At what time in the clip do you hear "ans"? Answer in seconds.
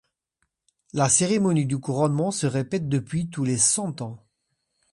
4.01-4.25